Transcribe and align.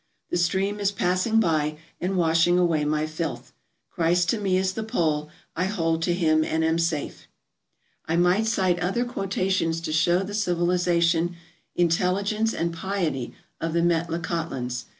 The 0.31 0.37
stream 0.37 0.79
is 0.79 0.91
passing 0.91 1.39
by 1.39 1.77
and 1.99 2.17
washing 2.17 2.57
away 2.57 2.85
my 2.85 3.05
filth. 3.05 3.53
Christ 3.91 4.29
to 4.31 4.39
me 4.39 4.57
is 4.57 4.73
the 4.73 4.81
pole; 4.83 5.29
I 5.55 5.65
hold 5.65 6.01
to 6.01 6.13
him 6.15 6.43
and 6.43 6.63
am 6.65 6.79
safe." 6.79 7.27
I 8.07 8.15
might 8.15 8.47
cite 8.47 8.79
other 8.79 9.05
quotations 9.05 9.79
to 9.81 9.93
show 9.93 10.23
the 10.23 10.33
civilization, 10.33 11.35
intelligence, 11.75 12.51
and 12.51 12.73
piety 12.73 13.35
of 13.59 13.73
the 13.73 13.81
Metlakahtlans. 13.83 14.85